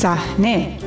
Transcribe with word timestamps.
صحنه. 0.00 0.78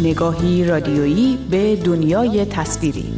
نگاهی 0.00 0.64
رادیویی 0.64 1.38
به 1.50 1.76
دنیای 1.76 2.44
تصویری. 2.44 3.14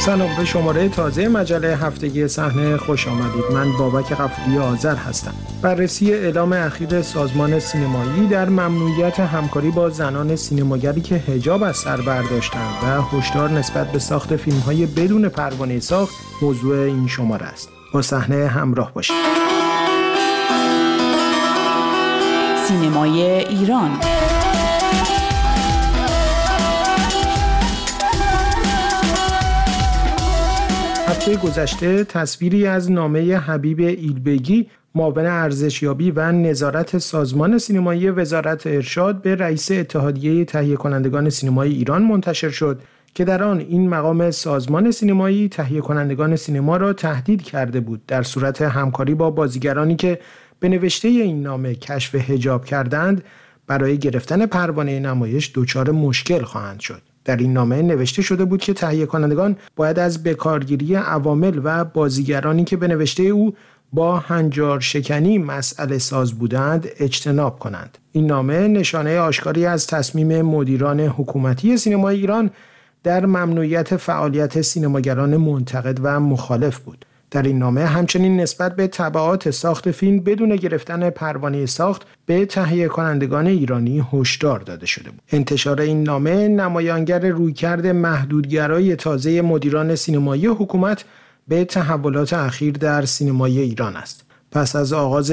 سلام 0.00 0.36
به 0.36 0.44
شماره 0.44 0.88
تازه 0.88 1.28
مجله 1.28 1.76
هفتگی 1.76 2.28
صحنه. 2.28 2.76
خوش 2.76 3.08
آمدید. 3.08 3.44
من 3.52 3.72
بابک 3.78 4.12
قفوری 4.12 4.58
آذر 4.58 4.94
هستم. 4.94 5.34
بررسی 5.62 6.12
اعلام 6.12 6.52
اخیر 6.52 7.02
سازمان 7.02 7.58
سینمایی 7.58 8.26
در 8.26 8.48
ممنوعیت 8.48 9.20
همکاری 9.20 9.70
با 9.70 9.90
زنان 9.90 10.36
سینماگری 10.36 11.00
که 11.00 11.14
هجاب 11.14 11.62
از 11.62 11.76
سر 11.76 11.96
برداشتند 11.96 12.74
و 12.82 13.16
هشدار 13.16 13.50
نسبت 13.50 13.92
به 13.92 13.98
ساخت 13.98 14.36
فیلم 14.36 14.58
های 14.58 14.86
بدون 14.86 15.28
پروانه 15.28 15.80
ساخت 15.80 16.14
موضوع 16.42 16.76
این 16.78 17.06
شماره 17.06 17.46
است. 17.46 17.68
با 17.92 18.02
صحنه 18.02 18.46
همراه 18.46 18.92
باشید. 18.92 19.55
سینمای 22.64 23.22
ایران. 23.22 23.90
هفته 31.08 31.36
گذشته 31.36 32.04
تصویری 32.04 32.66
از 32.66 32.90
نامه 32.92 33.36
حبیب 33.36 33.80
ایلبگی 33.80 34.66
معاون 34.94 35.26
ارزشیابی 35.26 36.10
و 36.10 36.32
نظارت 36.32 36.98
سازمان 36.98 37.58
سینمایی 37.58 38.10
وزارت 38.10 38.66
ارشاد 38.66 39.22
به 39.22 39.34
رئیس 39.34 39.70
اتحادیه 39.70 40.44
تهیه 40.44 40.76
کنندگان 40.76 41.30
سینمای 41.30 41.72
ایران 41.72 42.02
منتشر 42.02 42.50
شد. 42.50 42.80
که 43.16 43.24
در 43.24 43.42
آن 43.42 43.60
این 43.60 43.88
مقام 43.88 44.30
سازمان 44.30 44.90
سینمایی 44.90 45.48
تهیه 45.48 45.80
کنندگان 45.80 46.36
سینما 46.36 46.76
را 46.76 46.92
تهدید 46.92 47.42
کرده 47.42 47.80
بود 47.80 48.06
در 48.06 48.22
صورت 48.22 48.62
همکاری 48.62 49.14
با 49.14 49.30
بازیگرانی 49.30 49.96
که 49.96 50.18
به 50.60 50.68
نوشته 50.68 51.08
این 51.08 51.42
نامه 51.42 51.74
کشف 51.74 52.14
هجاب 52.14 52.64
کردند 52.64 53.24
برای 53.66 53.98
گرفتن 53.98 54.46
پروانه 54.46 55.00
نمایش 55.00 55.52
دچار 55.54 55.90
مشکل 55.90 56.42
خواهند 56.42 56.80
شد 56.80 57.02
در 57.24 57.36
این 57.36 57.52
نامه 57.52 57.82
نوشته 57.82 58.22
شده 58.22 58.44
بود 58.44 58.60
که 58.60 58.72
تهیه 58.72 59.06
کنندگان 59.06 59.56
باید 59.76 59.98
از 59.98 60.22
بکارگیری 60.22 60.94
عوامل 60.94 61.60
و 61.64 61.84
بازیگرانی 61.84 62.64
که 62.64 62.76
به 62.76 62.88
نوشته 62.88 63.22
او 63.22 63.54
با 63.92 64.18
هنجار 64.18 64.80
شکنی 64.80 65.38
مسئله 65.38 65.98
ساز 65.98 66.32
بودند 66.32 66.88
اجتناب 67.00 67.58
کنند. 67.58 67.98
این 68.12 68.26
نامه 68.26 68.68
نشانه 68.68 69.18
آشکاری 69.18 69.66
از 69.66 69.86
تصمیم 69.86 70.42
مدیران 70.42 71.00
حکومتی 71.00 71.76
سینمای 71.76 72.16
ایران 72.16 72.50
در 73.06 73.26
ممنوعیت 73.26 73.96
فعالیت 73.96 74.60
سینماگران 74.60 75.36
منتقد 75.36 75.98
و 76.02 76.20
مخالف 76.20 76.78
بود. 76.78 77.04
در 77.30 77.42
این 77.42 77.58
نامه 77.58 77.84
همچنین 77.84 78.40
نسبت 78.40 78.76
به 78.76 78.86
طبعات 78.86 79.50
ساخت 79.50 79.90
فیلم 79.90 80.20
بدون 80.20 80.56
گرفتن 80.56 81.10
پروانه 81.10 81.66
ساخت 81.66 82.02
به 82.26 82.46
تهیه 82.46 82.88
کنندگان 82.88 83.46
ایرانی 83.46 84.06
هشدار 84.12 84.60
داده 84.60 84.86
شده 84.86 85.10
بود. 85.10 85.20
انتشار 85.32 85.80
این 85.80 86.02
نامه 86.02 86.48
نمایانگر 86.48 87.28
رویکرد 87.28 87.86
محدودگرای 87.86 88.96
تازه 88.96 89.42
مدیران 89.42 89.94
سینمایی 89.94 90.46
حکومت 90.46 91.04
به 91.48 91.64
تحولات 91.64 92.32
اخیر 92.32 92.74
در 92.74 93.04
سینمای 93.04 93.60
ایران 93.60 93.96
است. 93.96 94.25
پس 94.52 94.76
از 94.76 94.92
آغاز 94.92 95.30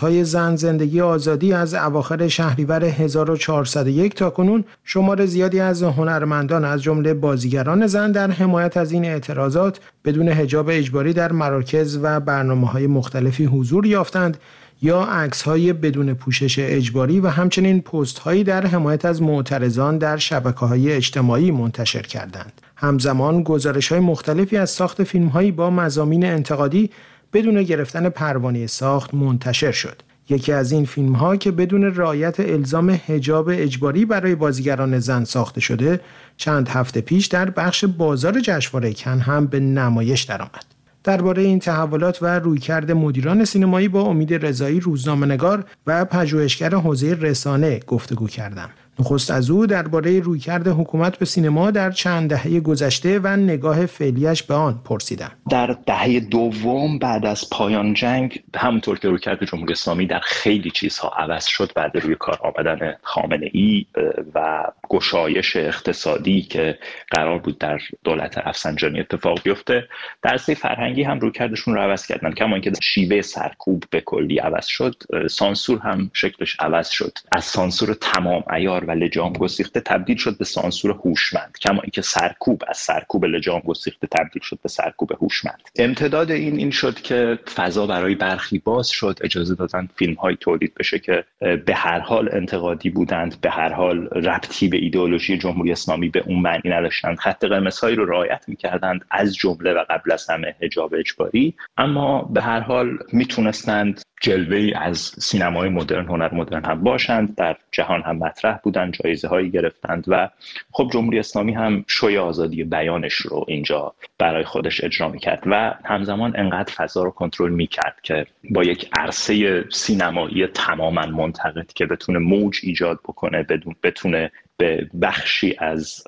های 0.00 0.24
زن 0.24 0.56
زندگی 0.56 1.00
آزادی 1.00 1.52
از 1.52 1.74
اواخر 1.74 2.28
شهریور 2.28 2.84
1401 2.84 4.14
تا 4.14 4.30
کنون 4.30 4.64
شمار 4.84 5.26
زیادی 5.26 5.60
از 5.60 5.82
هنرمندان 5.82 6.64
از 6.64 6.82
جمله 6.82 7.14
بازیگران 7.14 7.86
زن 7.86 8.12
در 8.12 8.30
حمایت 8.30 8.76
از 8.76 8.92
این 8.92 9.04
اعتراضات 9.04 9.80
بدون 10.04 10.28
حجاب 10.28 10.68
اجباری 10.68 11.12
در 11.12 11.32
مراکز 11.32 11.98
و 12.02 12.20
برنامه 12.20 12.66
های 12.68 12.86
مختلفی 12.86 13.44
حضور 13.44 13.86
یافتند 13.86 14.36
یا 14.82 15.02
عکس 15.02 15.42
های 15.42 15.72
بدون 15.72 16.14
پوشش 16.14 16.58
اجباری 16.58 17.20
و 17.20 17.28
همچنین 17.28 17.80
پست 17.80 18.18
هایی 18.18 18.44
در 18.44 18.66
حمایت 18.66 19.04
از 19.04 19.22
معترضان 19.22 19.98
در 19.98 20.16
شبکه 20.16 20.66
های 20.66 20.92
اجتماعی 20.92 21.50
منتشر 21.50 22.02
کردند. 22.02 22.52
همزمان 22.76 23.42
گزارش 23.42 23.92
های 23.92 24.00
مختلفی 24.00 24.56
از 24.56 24.70
ساخت 24.70 25.04
فیلم 25.04 25.26
هایی 25.26 25.52
با 25.52 25.70
مزامین 25.70 26.24
انتقادی 26.24 26.90
بدون 27.32 27.62
گرفتن 27.62 28.08
پروانه 28.08 28.66
ساخت 28.66 29.14
منتشر 29.14 29.72
شد. 29.72 30.02
یکی 30.28 30.52
از 30.52 30.72
این 30.72 30.84
فیلم 30.84 31.12
ها 31.12 31.36
که 31.36 31.50
بدون 31.50 31.84
رعایت 31.84 32.40
الزام 32.40 33.00
حجاب 33.06 33.48
اجباری 33.52 34.04
برای 34.04 34.34
بازیگران 34.34 34.98
زن 34.98 35.24
ساخته 35.24 35.60
شده 35.60 36.00
چند 36.36 36.68
هفته 36.68 37.00
پیش 37.00 37.26
در 37.26 37.50
بخش 37.50 37.84
بازار 37.84 38.40
جشنواره 38.40 38.92
کن 38.92 39.18
هم 39.18 39.46
به 39.46 39.60
نمایش 39.60 40.22
درآمد. 40.22 40.64
درباره 41.04 41.42
این 41.42 41.58
تحولات 41.58 42.22
و 42.22 42.38
رویکرد 42.38 42.92
مدیران 42.92 43.44
سینمایی 43.44 43.88
با 43.88 44.02
امید 44.02 44.46
رضایی 44.46 44.80
روزنامه‌نگار 44.80 45.64
و 45.86 46.04
پژوهشگر 46.04 46.74
حوزه 46.74 47.14
رسانه 47.20 47.80
گفتگو 47.86 48.26
کردم. 48.26 48.70
نخست 49.00 49.30
از 49.30 49.50
او 49.50 49.66
درباره 49.66 50.20
رویکرد 50.20 50.68
حکومت 50.68 51.18
به 51.18 51.24
سینما 51.24 51.70
در 51.70 51.90
چند 51.90 52.30
دهه 52.30 52.60
گذشته 52.60 53.18
و 53.18 53.36
نگاه 53.36 53.86
فعلیش 53.86 54.42
به 54.42 54.54
آن 54.54 54.80
پرسیدم. 54.84 55.30
در 55.50 55.76
دهه 55.86 56.20
دوم 56.20 56.98
بعد 56.98 57.26
از 57.26 57.50
پایان 57.50 57.94
جنگ 57.94 58.42
همونطور 58.56 58.98
که 58.98 59.08
رویکرد 59.08 59.44
جمهوری 59.44 59.72
اسلامی 59.72 60.06
در 60.06 60.20
خیلی 60.22 60.70
چیزها 60.70 61.08
عوض 61.08 61.46
شد 61.46 61.72
بعد 61.74 61.96
روی 61.96 62.14
کار 62.14 62.38
آمدن 62.42 62.94
خامنه 63.02 63.50
ای 63.52 63.86
و 64.34 64.64
گشایش 64.88 65.56
اقتصادی 65.56 66.42
که 66.42 66.78
قرار 67.10 67.38
بود 67.38 67.58
در 67.58 67.78
دولت 68.04 68.38
افسنجانی 68.38 69.00
اتفاق 69.00 69.42
بیفته 69.42 69.88
در 70.22 70.36
سه 70.36 70.54
فرهنگی 70.54 71.02
هم 71.02 71.18
رویکردشون 71.18 71.74
رو 71.74 71.80
عوض 71.80 72.06
کردن. 72.06 72.32
کما 72.32 72.54
اینکه 72.54 72.72
شیوه 72.82 73.22
سرکوب 73.22 73.84
به 73.90 74.00
کلی 74.00 74.38
عوض 74.38 74.66
شد 74.66 74.94
سانسور 75.30 75.78
هم 75.78 76.10
شکلش 76.14 76.56
عوض 76.60 76.88
شد. 76.88 77.18
از 77.32 77.44
سانسور 77.44 77.94
تمام 77.94 78.44
ایار 78.52 78.89
و 78.90 78.92
لجام 78.92 79.32
گسیخته 79.32 79.80
تبدیل 79.80 80.16
شد 80.16 80.38
به 80.38 80.44
سانسور 80.44 80.90
هوشمند 80.90 81.58
کما 81.60 81.80
اینکه 81.80 82.02
سرکوب 82.02 82.62
از 82.68 82.76
سرکوب 82.76 83.24
لجام 83.24 83.60
گسیخته 83.60 84.06
تبدیل 84.06 84.42
شد 84.42 84.58
به 84.62 84.68
سرکوب 84.68 85.12
هوشمند. 85.20 85.62
امتداد 85.76 86.30
این 86.30 86.56
این 86.56 86.70
شد 86.70 86.94
که 86.94 87.38
فضا 87.54 87.86
برای 87.86 88.14
برخی 88.14 88.58
باز 88.58 88.88
شد 88.88 89.18
اجازه 89.24 89.54
دادن 89.54 89.88
فیلم 89.96 90.14
های 90.14 90.36
تولید 90.40 90.74
بشه 90.74 90.98
که 90.98 91.24
به 91.40 91.74
هر 91.74 91.98
حال 91.98 92.28
انتقادی 92.32 92.90
بودند 92.90 93.40
به 93.40 93.50
هر 93.50 93.72
حال 93.72 94.06
ربطی 94.06 94.68
به 94.68 94.76
ایدئولوژی 94.76 95.38
جمهوری 95.38 95.72
اسلامی 95.72 96.08
به 96.08 96.22
اون 96.26 96.38
معنی 96.38 96.62
نداشتند. 96.64 97.18
خط 97.18 97.44
قرمزهایی 97.44 97.96
رو 97.96 98.04
رعایت 98.04 98.44
می‌کردند 98.48 99.04
از 99.10 99.36
جمله 99.36 99.72
و 99.72 99.84
قبل 99.90 100.12
از 100.12 100.30
همه 100.30 100.54
حجاب 100.62 100.94
اجباری 100.94 101.54
اما 101.76 102.22
به 102.22 102.42
هر 102.42 102.60
حال 102.60 102.98
می‌تونستند 103.12 104.02
جلوه 104.20 104.72
از 104.74 104.98
سینمای 104.98 105.68
مدرن 105.68 106.06
هنر 106.06 106.34
مدرن 106.34 106.64
هم 106.64 106.82
باشند 106.82 107.34
در 107.34 107.56
جهان 107.72 108.02
هم 108.02 108.16
مطرح 108.16 108.58
بودند 108.62 108.92
جایزه 108.92 109.28
هایی 109.28 109.50
گرفتند 109.50 110.04
و 110.08 110.28
خب 110.72 110.90
جمهوری 110.92 111.18
اسلامی 111.18 111.52
هم 111.52 111.84
شوی 111.86 112.18
آزادی 112.18 112.64
بیانش 112.64 113.14
رو 113.14 113.44
اینجا 113.48 113.94
برای 114.18 114.44
خودش 114.44 114.84
اجرا 114.84 115.08
می‌کرد 115.08 115.42
و 115.46 115.74
همزمان 115.84 116.32
انقدر 116.36 116.72
فضا 116.72 117.02
رو 117.02 117.10
کنترل 117.10 117.52
می‌کرد 117.52 117.96
که 118.02 118.26
با 118.50 118.64
یک 118.64 118.88
عرصه 118.92 119.64
سینمایی 119.70 120.46
تماما 120.46 121.06
منتقد 121.06 121.72
که 121.72 121.86
بتونه 121.86 122.18
موج 122.18 122.60
ایجاد 122.62 122.98
بکنه 123.04 123.42
بدون 123.42 123.74
بتونه 123.82 124.30
به 124.56 124.90
بخشی 125.02 125.56
از 125.58 126.04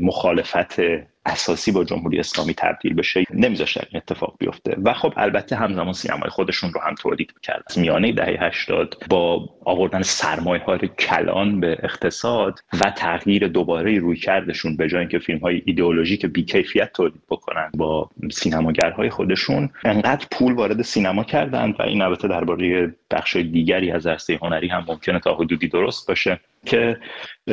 مخالفت 0.00 0.80
اساسی 1.26 1.72
با 1.72 1.84
جمهوری 1.84 2.18
اسلامی 2.18 2.54
تبدیل 2.54 2.94
بشه 2.94 3.24
نمیذاشتن 3.34 3.80
این 3.90 4.02
اتفاق 4.06 4.36
بیفته. 4.38 4.76
و 4.84 4.92
خب 4.92 5.12
البته 5.16 5.56
همزمان 5.56 5.92
سینمای 5.92 6.30
خودشون 6.30 6.72
رو 6.72 6.80
هم 6.80 6.94
تولید 6.94 7.34
کرد 7.42 7.62
از 7.70 7.78
میانه 7.78 8.12
دهه 8.12 8.44
80 8.44 8.94
با 9.10 9.48
آوردن 9.64 10.02
سرمایه 10.02 10.62
های 10.62 10.78
کلان 10.98 11.60
به 11.60 11.78
اقتصاد 11.82 12.60
و 12.80 12.90
تغییر 12.90 13.48
دوباره 13.48 13.98
روی 13.98 14.16
کردشون 14.16 14.76
به 14.76 14.88
جای 14.88 15.00
اینکه 15.00 15.18
فیلم 15.18 15.38
های 15.38 15.62
ایدئولوژیک 15.66 16.26
بیکیفیت 16.26 16.92
تولید 16.92 17.22
بکنن 17.30 17.70
با 17.76 18.10
سینماگرهای 18.32 19.10
خودشون 19.10 19.70
انقدر 19.84 20.26
پول 20.30 20.52
وارد 20.52 20.82
سینما 20.82 21.24
کردند 21.24 21.74
و 21.78 21.82
این 21.82 22.02
البته 22.02 22.28
درباره 22.28 22.94
بخش 23.10 23.36
دیگری 23.36 23.90
از 23.90 24.06
عرصه 24.06 24.38
هنری 24.42 24.68
هم 24.68 24.84
ممکنه 24.88 25.18
تا 25.20 25.34
حدودی 25.34 25.68
درست 25.68 26.08
باشه 26.08 26.40
که 26.66 26.98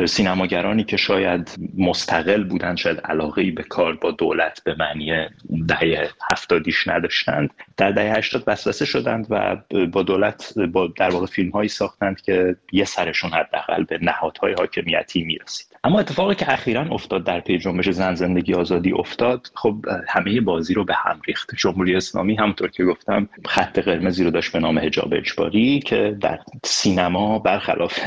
سینماگرانی 0.06 0.84
که 0.84 0.98
شاید 0.98 1.56
مستقل 1.78 2.44
بودن 2.44 2.76
شاید 2.76 3.00
علاقه 3.00 3.52
به 3.52 3.64
کار 3.64 3.96
با 3.96 4.12
دولت 4.12 4.64
به 4.64 4.76
معنی 4.80 5.28
دهه 5.68 6.10
هفتادیش 6.32 6.88
نداشتند 6.88 7.50
در 7.78 7.92
دهه 7.92 8.18
هشتاد 8.18 8.44
وسوسه 8.48 8.86
شدند 8.86 9.28
و 9.30 9.58
با 9.86 10.04
دولت 10.04 10.54
با 10.60 10.88
در 10.88 11.10
واقع 11.10 11.26
فیلم 11.26 11.50
هایی 11.50 11.70
ساختند 11.70 12.22
که 12.22 12.56
یه 12.72 12.86
سرشون 12.86 13.30
حداقل 13.30 13.84
به 13.84 14.00
نهادهای 14.02 14.54
حاکمیتی 14.54 15.24
می‌رسید. 15.24 15.73
اما 15.86 16.00
اتفاقی 16.00 16.36
که 16.36 16.54
اخیرا 16.54 16.82
افتاد 16.82 17.24
در 17.24 17.40
پی 17.40 17.58
جنبش 17.58 17.90
زن 17.90 18.16
زندگی 18.16 18.54
آزادی 18.54 18.92
افتاد 18.92 19.52
خب 19.56 19.86
همه 20.08 20.42
بازی 20.42 20.74
رو 20.74 20.86
به 20.86 20.94
هم 20.94 21.22
ریخت. 21.28 21.56
جمهوری 21.56 21.96
اسلامی 21.96 22.36
همونطور 22.36 22.70
که 22.70 22.86
گفتم 22.86 23.30
خط 23.46 23.80
قرمزی 23.80 24.24
رو 24.24 24.32
داشت 24.32 24.52
به 24.52 24.60
نام 24.60 24.80
حجاب 24.80 25.14
اجباری 25.14 25.80
که 25.80 26.18
در 26.22 26.40
سینما 26.64 27.40
برخلاف 27.40 28.00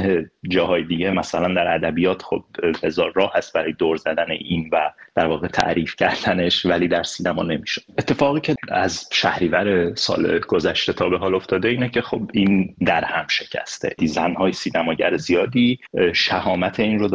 جاهای 0.48 0.84
دیگه 0.84 1.10
مثلا 1.10 1.54
در 1.54 1.74
ادبیات 1.74 2.22
خب 2.22 2.44
هزار 2.82 3.12
راه 3.14 3.32
هست 3.34 3.52
برای 3.52 3.72
دور 3.72 3.96
زدن 3.96 4.30
این 4.30 4.70
و 4.72 4.92
در 5.14 5.26
واقع 5.26 5.48
تعریف 5.48 5.96
کردنش 5.96 6.66
ولی 6.66 6.88
در 6.88 7.02
سینما 7.02 7.42
نمیشه 7.42 7.82
اتفاقی 7.98 8.40
که 8.40 8.54
از 8.68 9.08
شهریور 9.12 9.94
سال 9.94 10.38
گذشته 10.38 10.92
تا 10.92 11.08
به 11.08 11.18
حال 11.18 11.34
افتاده 11.34 11.68
اینه 11.68 11.88
که 11.88 12.00
خب 12.00 12.30
این 12.32 12.74
در 12.86 13.04
هم 13.04 13.26
شکسته. 13.28 13.94
زنهای 14.06 14.52
سینماگر 14.52 15.16
زیادی 15.16 15.78
شهامت 16.12 16.80
این 16.80 16.98
رو 16.98 17.08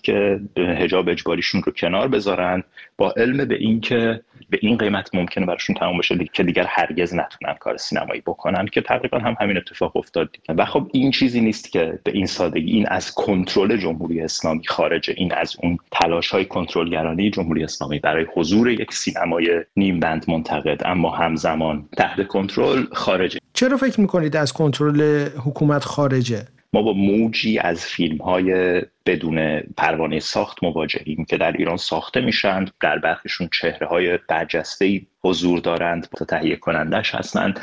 که 0.00 0.40
هجاب 0.56 1.08
اجباریشون 1.08 1.62
رو 1.62 1.72
کنار 1.72 2.08
بذارن 2.08 2.62
با 2.96 3.14
علم 3.16 3.44
به 3.44 3.54
اینکه 3.54 4.20
به 4.50 4.58
این 4.62 4.76
قیمت 4.76 5.14
ممکنه 5.14 5.46
براشون 5.46 5.76
تمام 5.76 5.98
بشه 5.98 6.18
که 6.32 6.42
دیگر 6.42 6.66
هرگز 6.68 7.14
نتونن 7.14 7.54
کار 7.60 7.76
سینمایی 7.76 8.20
بکنن 8.20 8.66
که 8.66 8.80
تقریبا 8.80 9.18
هم 9.18 9.36
همین 9.40 9.56
اتفاق 9.56 9.96
افتاد 9.96 10.36
و 10.48 10.64
خب 10.64 10.90
این 10.92 11.10
چیزی 11.10 11.40
نیست 11.40 11.72
که 11.72 11.98
به 12.04 12.12
این 12.14 12.26
سادگی 12.26 12.72
این 12.72 12.88
از 12.88 13.14
کنترل 13.14 13.76
جمهوری 13.76 14.20
اسلامی 14.20 14.66
خارجه 14.66 15.14
این 15.16 15.34
از 15.34 15.56
اون 15.62 15.78
تلاش 15.92 16.30
های 16.30 16.44
کنترلگرانه 16.44 17.30
جمهوری 17.30 17.64
اسلامی 17.64 17.98
برای 17.98 18.26
حضور 18.36 18.70
یک 18.70 18.92
سینمای 18.92 19.64
نیم 19.76 20.00
بند 20.00 20.24
منتقد 20.28 20.82
اما 20.84 21.10
همزمان 21.10 21.88
تحت 21.96 22.26
کنترل 22.26 22.84
خارجه. 22.92 23.38
چرا 23.54 23.76
فکر 23.76 24.00
می‌کنید 24.00 24.36
از 24.36 24.52
کنترل 24.52 25.28
حکومت 25.44 25.84
خارجه؟ 25.84 26.42
ما 26.72 26.82
با 26.82 26.92
موجی 26.92 27.58
از 27.58 27.86
فیلم 27.86 28.16
های 28.16 28.80
بدون 29.06 29.60
پروانه 29.60 30.20
ساخت 30.20 30.64
مواجهیم 30.64 31.24
که 31.24 31.36
در 31.36 31.52
ایران 31.52 31.76
ساخته 31.76 32.20
میشن 32.20 32.64
در 32.80 32.98
برخیشون 32.98 33.48
چهره 33.52 33.86
های 33.86 34.18
برجسته 34.28 35.00
حضور 35.24 35.58
دارند. 35.58 36.08
تهیه 36.28 36.56
کنندش 36.56 37.14
هستند. 37.14 37.60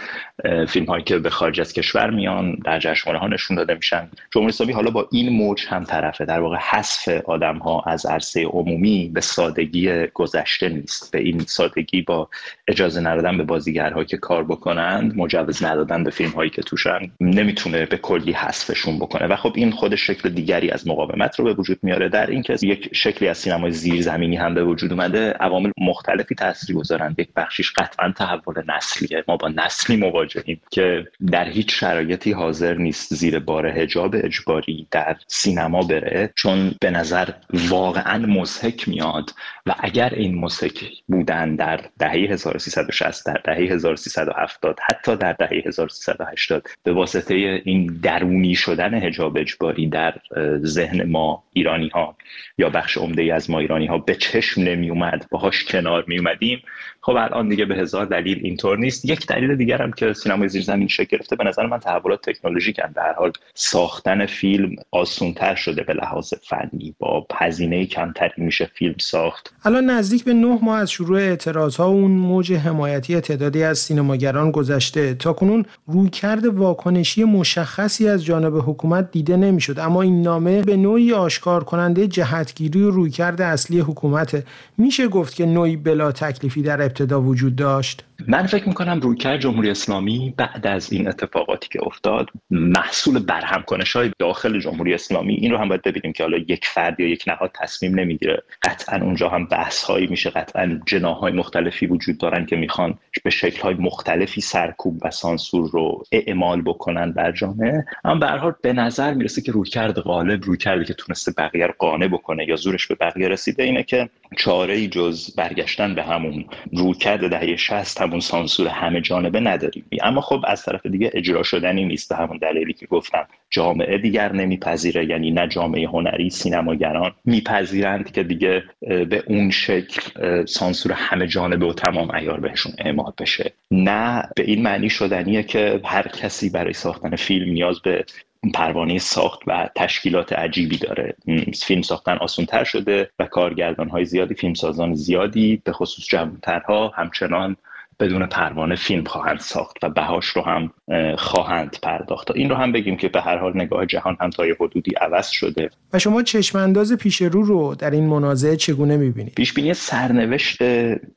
فیلم 0.68 0.86
هایی 0.86 1.04
که 1.04 1.18
به 1.18 1.30
خارج 1.30 1.62
از 1.62 1.74
کشور 1.74 2.10
میان 2.10 2.56
در 2.66 2.80
جشنواره 2.80 3.20
ها 3.20 3.28
نشون 3.28 3.58
داده 3.58 3.74
میشن. 3.74 4.10
جمهوری 4.32 4.50
اسلامی 4.50 4.74
حالا 4.74 4.92
با 4.92 5.08
این 5.12 5.30
موج 5.30 5.66
هم 5.68 5.84
طرفه. 5.84 6.26
در 6.26 6.40
واقع 6.40 6.58
حذف 6.58 7.08
آدم 7.26 7.58
ها 7.58 7.84
از 7.88 8.06
عرصه 8.06 8.46
عمومی 8.46 9.12
به 9.14 9.22
سادگی 9.22 10.08
گذشته 10.14 10.70
نیست. 10.70 11.12
به 11.12 11.20
این 11.20 11.40
سادگی 11.40 12.02
با 12.02 12.30
اجازه 12.68 13.02
ندادن 13.02 13.38
به 13.38 13.44
بازیگرها 13.44 14.04
که 14.04 14.18
کار 14.18 14.44
بکنند 14.44 15.18
مجوز 15.18 15.64
ندادن 15.64 16.04
به 16.04 16.12
فیلم 16.12 16.32
هایی 16.32 16.50
که 16.50 16.62
توشن 16.62 17.12
نمی‌تونه 17.22 17.86
به 17.86 17.98
کلی 17.98 18.32
حذفشون 18.32 19.00
بکنه. 19.00 19.28
و 19.28 19.36
خب 19.36 19.54
این 19.56 19.72
خود 19.72 19.96
شکل 19.96 20.30
دیگری 20.30 20.72
از 20.72 20.88
مقاومت 20.88 21.29
رو 21.36 21.46
به 21.46 21.54
وجود 21.54 21.80
میاره. 21.82 22.10
در 22.10 22.30
اینکه 22.30 22.58
یک 22.62 22.90
شکلی 22.94 23.30
از 23.30 23.38
سینمای 23.38 23.72
زیرزمینی 23.72 24.36
هم 24.36 24.54
به 24.54 24.64
وجود 24.64 24.92
اومده 24.92 25.32
عوامل 25.32 25.72
مختلفی 25.78 26.36
تاثیرگذارند. 26.36 27.20
یک 27.20 27.30
بخشیش 27.36 27.72
قطعا 27.72 28.12
تحول 28.12 28.64
نسلیه. 28.68 29.24
ما 29.28 29.38
با 29.38 29.48
نسلی 29.48 29.98
مواجهیم 29.98 30.62
که 30.72 31.08
در 31.32 31.50
هیچ 31.50 31.80
شرایطی 31.80 32.32
حاضر 32.32 32.74
نیست 32.74 33.14
زیر 33.14 33.40
بار 33.40 33.70
حجاب 33.70 34.16
اجباری 34.16 34.88
در 34.92 35.18
سینما 35.28 35.82
بره 35.82 36.34
چون 36.36 36.76
به 36.82 36.92
نظر 36.92 37.30
واقعا 37.54 38.18
مزهک 38.18 38.88
میاد 38.88 39.32
و 39.70 39.76
اگر 39.80 40.14
این 40.14 40.36
مزهک 40.36 40.84
بودن 41.08 41.56
در 41.56 41.80
دهه 42.00 42.12
1360 42.12 43.26
در 43.26 43.42
دهه 43.44 43.74
1370 43.74 44.80
حتی 44.86 45.16
در 45.16 45.34
دهه 45.34 45.64
1380 45.66 46.68
به 46.84 46.94
واسطه 46.94 47.36
این 47.66 48.00
درونی 48.04 48.56
شدن 48.56 48.94
حجاب 48.94 49.38
اجباری 49.38 49.88
در 49.88 50.16
ذهن 50.64 51.04
ما 51.04 51.44
ایرانی 51.54 51.90
ها 51.90 52.16
یا 52.58 52.70
بخش 52.70 52.98
عمده 52.98 53.34
از 53.34 53.50
ما 53.50 53.60
ایرانی 53.60 53.86
ها 53.86 53.98
به 53.98 54.16
چشم 54.16 54.62
نمی 54.62 54.90
اومد 54.90 55.28
باهاش 55.32 55.64
کنار 55.64 56.04
می 56.08 56.18
اومدیم 56.18 56.62
خب 57.02 57.16
الان 57.16 57.50
دیگه 57.50 57.66
به 57.66 57.76
هزار 57.76 58.06
دلیل 58.06 58.40
اینطور 58.44 58.78
نیست. 58.78 59.06
یک 59.06 59.28
دلیل 59.28 59.56
دیگر 59.56 59.82
هم 59.82 59.92
که 59.92 60.14
سینمای 60.14 60.50
زیرزمین 60.50 60.88
شکل 60.88 61.18
گرفته 61.18 61.36
به 61.36 61.44
نظر 61.44 61.66
من 61.66 61.80
تحولات 61.80 62.30
تکنولوژیک 62.30 62.80
هم 62.80 62.92
در 62.96 63.14
حال 63.14 63.32
ساختن 63.54 64.26
فیلم 64.26 64.76
آسونتر 64.92 65.56
شده 65.56 65.84
به 65.84 65.94
لحاظ 65.94 66.34
فنی. 66.34 66.96
با 67.00 67.28
هزینه 67.34 67.86
کمتری 67.86 68.44
میشه 68.44 68.66
فیلم 68.66 68.96
ساخت. 69.00 69.54
الان 69.66 69.86
نزدیک 69.86 70.24
به 70.24 70.34
نه 70.34 70.60
ماه 70.62 70.80
از 70.80 70.92
شروع 70.92 71.20
اعتراض 71.20 71.76
ها 71.76 71.86
اون 71.86 72.12
موج 72.12 72.54
حمایتی 72.54 73.22
تعدادی 73.22 73.64
از 73.64 73.80
سینماگران 73.80 74.52
گذشته. 74.52 75.14
تا 75.14 75.34
کنون 75.34 75.66
رویکرد 75.88 76.46
واکنشی 76.46 77.24
مشخصی 77.24 78.08
از 78.08 78.26
جانب 78.26 78.54
حکومت 78.58 79.12
دیده 79.12 79.38
نمی‌شد. 79.38 79.80
اما 79.80 80.02
این 80.02 80.22
نامه 80.22 80.62
به 80.62 80.78
نوعی 80.78 81.14
آشکار 81.14 81.64
کننده 81.64 82.08
جهتگیری 82.08 82.82
و 82.82 82.92
رویکرد 82.92 83.42
اصلی 83.42 83.80
حکومت 83.80 84.44
میشه 84.78 85.08
گفت 85.08 85.36
که 85.36 85.46
نوعی 85.46 85.76
بلا 85.76 86.12
تکلیفی 86.12 86.62
در 86.62 86.82
ابتدا 86.82 87.22
وجود 87.22 87.56
داشت؟ 87.56 88.06
من 88.28 88.46
فکر 88.46 88.68
می‌کنم 88.68 89.00
رویکرد 89.00 89.40
جمهوری 89.40 89.70
اسلامی 89.70 90.34
بعد 90.38 90.68
از 90.68 90.94
این 90.94 91.08
اتفاقاتی 91.08 91.70
که 91.72 91.80
افتاد 91.86 92.28
محصول 92.52 93.20
برهم 93.20 93.62
کنش 93.62 93.96
های 93.96 94.12
داخل 94.20 94.60
جمهوری 94.60 94.94
اسلامی 94.94 95.34
این 95.34 95.52
رو 95.52 95.58
هم 95.58 95.70
باید 95.70 95.82
ببینیم 95.82 96.14
که 96.14 96.24
حالا 96.24 96.38
یک 96.38 96.66
فرد 96.66 97.00
یا 97.00 97.08
یک 97.08 97.24
نهاد 97.28 97.52
تصمیم 97.62 98.00
نمی‌گیره. 98.00 98.44
قطعا 98.64 99.02
اونجا 99.02 99.30
هم 99.30 99.49
بحث 99.52 99.84
هایی 99.84 100.08
میشه 100.08 100.30
قطعا 100.30 100.80
جناهای 100.86 101.34
مختلفی 101.34 101.86
وجود 101.86 102.18
دارن 102.18 102.46
که 102.46 102.56
می‌خوان 102.56 102.98
به 103.24 103.30
شکل 103.30 103.62
های 103.62 103.74
مختلفی 103.74 104.42
سرکوب 104.42 105.00
و 105.06 105.12
سانسور 105.12 105.70
رو 105.70 106.04
اعمال 106.12 106.62
بکنن 106.62 107.12
بر 107.12 107.32
جامعه. 107.32 107.86
اما 108.04 108.16
به 108.16 108.28
حال 108.28 108.54
به 108.62 108.74
نظر 108.74 109.14
می‌رسه 109.14 109.42
که 109.42 109.52
رویکرد 109.52 110.00
غالب 110.00 110.44
رویکردی 110.44 110.86
که 110.86 110.94
تونسته 110.94 111.32
بقیه 111.38 111.68
رو 111.68 111.74
قانع 111.80 112.08
بکنه 112.08 112.48
یا 112.48 112.56
زورش 112.56 112.88
به 112.88 112.96
بقیه 112.96 113.28
رسیده 113.28 113.64
اینه 113.64 113.84
که 113.84 114.10
چاره 114.38 114.74
ای 114.74 114.88
جز 114.88 115.36
برگشتن 115.36 115.96
به 115.96 116.04
همون 116.04 116.46
رویکرد 116.74 117.30
دهه 117.30 117.56
60 117.56 118.02
همون 118.02 118.20
سانسور 118.20 118.68
همه 118.68 119.02
جانبه 119.02 119.40
نداریم. 119.40 119.86
اما 120.02 120.22
خب 120.22 120.44
از 120.48 120.64
طرف 120.64 120.86
دیگه 120.86 121.12
اجرا 121.14 121.44
شدنی 121.44 121.86
نیست 121.86 122.10
به 122.10 122.16
همون 122.16 122.38
دلیلی 122.38 122.74
که 122.74 122.86
گفتم. 122.86 123.28
جامعه 123.50 123.98
دیگر 123.98 124.32
نمیپذیره 124.32 125.06
یعنی 125.06 125.32
نه 125.32 125.48
جامعه 125.48 125.88
هنری 125.88 126.30
سینماگران 126.30 127.12
میپذیرند 127.26 128.12
که 128.12 128.24
دیگه 128.24 128.64
به 128.82 129.24
اون 129.28 129.52
شکل 129.52 130.02
سانسور 130.46 130.92
همه 130.92 131.28
جانبه 131.28 131.66
و 131.66 131.74
تمام 131.74 132.12
ایار 132.12 132.40
بهشون 132.40 132.74
اعمال 132.78 133.14
بشه. 133.18 133.54
نه 133.72 134.30
به 134.36 134.44
این 134.44 134.62
معنی 134.62 134.90
شدنیه 134.90 135.44
که 135.44 135.82
هر 135.86 136.08
کسی 136.08 136.50
برای 136.50 136.74
ساختن 136.74 137.16
فیلم 137.16 137.52
نیاز 137.52 137.82
به 137.82 138.06
پروانه 138.54 138.98
ساخت 138.98 139.40
و 139.48 139.70
تشکیلات 139.76 140.34
عجیبی 140.34 140.78
داره. 140.78 141.16
فیلم 141.64 141.82
ساختن 141.82 142.18
آسونتر 142.18 142.64
شده 142.64 143.10
و 143.20 143.26
کارگردان 143.26 143.90
های 143.90 144.06
زیادی 144.06 144.36
فیلمسازان 144.36 144.94
زیادی 144.94 145.62
به 145.64 145.72
خصوص 145.72 146.08
جوانترها 146.08 146.88
همچنان 146.96 147.56
بدون 148.00 148.26
پروانه 148.26 148.76
فیلم 148.76 149.04
خواهند 149.04 149.40
ساخت 149.40 149.78
و 149.84 149.90
بهاش 149.90 150.26
رو 150.26 150.42
هم 150.42 150.72
خواهند 151.18 151.78
پرداخت. 151.84 152.32
این 152.32 152.50
رو 152.50 152.56
هم 152.56 152.72
بگیم 152.72 152.98
که 152.98 153.08
به 153.10 153.22
هر 153.22 153.38
حال 153.38 153.52
نگاه 153.56 153.86
جهان 153.86 154.18
هم 154.22 154.30
تا 154.30 154.46
یه 154.46 154.56
حدودی 154.60 154.92
عوض 154.96 155.28
شده. 155.30 155.70
و 155.94 156.00
شما 156.00 156.24
چشمانداز 156.24 156.94
پیش 156.94 157.22
رو 157.22 157.44
رو 157.44 157.76
در 157.76 157.92
این 157.92 158.08
منازعه 158.08 158.56
چگونه 158.56 158.98
می‌بینید؟ 158.98 159.34
پیش 159.34 159.54
بینی 159.54 159.74
سرنوشت 159.74 160.62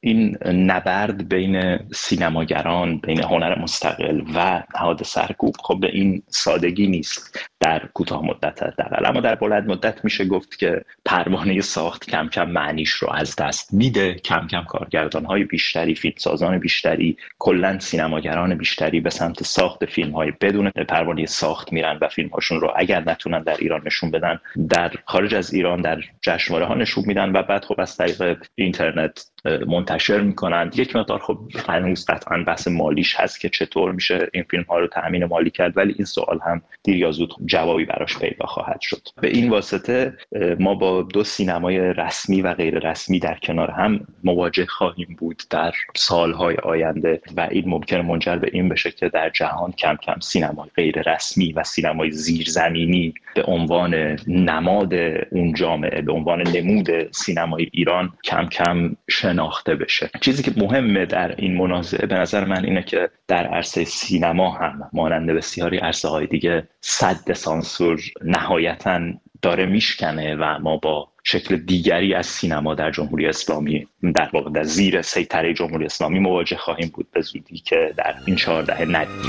این 0.01 0.39
نبرد 0.47 1.29
بین 1.29 1.79
سینماگران 1.95 2.99
بین 2.99 3.23
هنر 3.23 3.59
مستقل 3.59 4.23
و 4.35 4.63
نهاد 4.75 5.03
سرکوب 5.03 5.57
خب 5.63 5.79
به 5.81 5.89
این 5.93 6.23
سادگی 6.29 6.87
نیست. 6.87 7.39
در 7.63 7.87
کوتاه 7.95 8.25
مدت 8.25 8.63
حداقل. 8.63 9.07
اما 9.07 9.21
در 9.21 9.35
بلند 9.35 9.69
مدت 9.69 10.05
میشه 10.05 10.25
گفت 10.25 10.59
که 10.59 10.85
پروانه 11.05 11.61
ساخت 11.61 12.11
کم 12.11 12.29
کم 12.29 12.51
معنیش 12.51 12.91
رو 12.91 13.11
از 13.11 13.37
دست 13.37 13.75
میده. 13.75 14.15
کم 14.15 14.47
کم 14.47 14.65
کارگردان 14.65 15.25
های 15.25 15.45
بیشتری 15.45 15.95
فیلمسازان 15.95 16.59
بیشتری 16.59 17.17
کلا 17.39 17.79
سینماگران 17.79 18.55
بیشتری 18.55 19.01
به 19.01 19.11
سمت 19.11 19.43
ساخت 19.43 19.85
فیلم 19.85 20.11
های 20.11 20.33
بدون 20.41 20.71
پروانه 20.71 21.27
ساخت 21.27 21.73
میرن 21.73 21.99
و 22.01 22.09
فیلم 22.09 22.29
هاشون 22.29 22.61
رو 22.61 22.73
اگر 22.77 23.01
نتونن 23.11 23.43
در 23.43 23.57
ایران 23.57 23.83
نشون 23.87 24.11
بدن 24.11 24.39
در 24.69 24.93
خارج 25.05 25.35
از 25.35 25.55
ایران 25.55 25.81
در 25.81 26.01
جشنواره 26.23 26.67
ها 26.67 26.75
نشون 26.75 27.05
میدن 27.07 27.33
و 27.33 27.43
بعد 27.43 27.65
خب 27.65 27.81
از 27.81 27.97
طریق 27.97 28.45
اینترنت 28.55 29.32
منتشر 29.45 30.21
می‌کنند. 30.21 30.79
یک 30.79 30.97
مقدار 30.97 31.19
خب 31.19 31.39
هنوز 31.69 32.07
قطعا 32.07 32.45
بحث 32.47 32.69
مالیش 32.69 33.21
هست 33.21 33.41
که 33.41 33.49
چطور 33.49 33.93
میشه 33.93 34.29
این 34.33 34.45
فیلم 34.51 34.63
ها 34.63 34.79
رو 34.79 34.87
تامین 34.87 35.25
مالی 35.25 35.51
کرد 35.51 35.77
ولی 35.77 35.95
این 35.97 36.05
سوال 36.05 36.39
هم 36.47 36.63
دیر 36.83 36.97
یا 36.97 37.11
زود 37.11 37.35
جوابی 37.47 37.85
براش 37.85 38.19
پیدا 38.19 38.47
خواهد 38.47 38.81
شد. 38.81 39.09
به 39.21 39.29
این 39.29 39.51
واسطه 39.51 40.17
ما 40.61 40.75
با 40.75 41.03
دو 41.03 41.25
سینمای 41.25 41.79
رسمی 41.79 42.43
و 42.43 42.55
غیر 42.55 42.91
رسمی 42.91 43.19
در 43.19 43.39
کنار 43.43 43.71
هم 43.71 44.01
مواجه 44.25 44.67
خواهیم 44.67 45.17
بود 45.19 45.43
در 45.51 45.73
سالهای 45.95 46.57
آینده 46.57 47.21
و 47.37 47.49
این 47.51 47.65
ممکن 47.67 48.01
منجر 48.01 48.37
به 48.37 48.51
این 48.53 48.69
بشه 48.69 48.91
که 48.91 49.09
در 49.09 49.31
جهان 49.31 49.73
کم 49.73 49.97
کم 49.97 50.21
سینمای 50.21 50.69
غیر 50.77 51.13
رسمی 51.13 51.53
و 51.53 51.65
سینمای 51.65 52.11
زیرزمینی 52.11 53.15
به 53.35 53.43
عنوان 53.43 53.95
نماد 54.27 54.95
اون 55.31 55.53
جامعه 55.55 56.03
به 56.03 56.13
عنوان 56.13 56.43
نمود 56.43 57.13
سینمای 57.13 57.69
ایران 57.73 58.13
کم 58.25 58.47
کم 58.47 58.97
شناخته 59.33 59.75
بشه. 59.75 60.11
چیزی 60.21 60.43
که 60.43 60.53
مهمه 60.57 61.07
در 61.07 61.35
این 61.39 61.57
منازعه 61.57 62.07
به 62.07 62.15
نظر 62.15 62.45
من 62.45 62.65
اینه 62.65 62.83
که 62.83 63.11
در 63.29 63.47
عرصه 63.47 63.85
سینما 63.85 64.51
هم 64.51 64.91
مانند 64.93 65.31
بسیاری 65.31 65.79
عرصه 65.79 66.09
های 66.09 66.27
دیگه 66.27 66.69
صد 66.81 67.33
سانسور 67.33 68.01
نهایتا 68.25 69.01
داره 69.43 69.67
میشکنه 69.67 70.37
و 70.37 70.59
ما 70.59 70.77
با 70.77 71.09
شکل 71.25 71.57
دیگری 71.57 72.15
از 72.15 72.27
سینما 72.27 72.75
در 72.75 72.91
جمهوری 72.91 73.27
اسلامی 73.27 73.87
در 74.15 74.31
واقع 74.33 74.51
در 74.51 74.63
زیر 74.63 75.03
سیطره 75.03 75.55
جمهوری 75.55 75.85
اسلامی 75.85 76.19
مواجه 76.19 76.57
خواهیم 76.57 76.91
بود 76.95 77.07
به 77.13 77.21
زودی 77.21 77.59
که 77.59 77.95
در 77.97 78.15
این 78.27 78.37
چهار 78.37 78.63
دهه 78.63 78.85
ندیده 78.85 79.29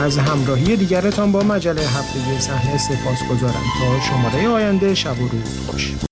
از 0.00 0.18
همراهی 0.18 0.76
دیگرتان 0.76 1.32
با 1.32 1.42
مجله 1.42 1.80
هفتگی 1.80 2.38
صحنه 2.38 2.78
سپاس 2.78 3.28
گذارم 3.30 3.62
تا 3.80 4.00
شماره 4.00 4.48
آینده 4.48 4.94
شب 4.94 5.20
و 5.20 5.28
روز 5.28 5.66
خوش. 5.66 6.07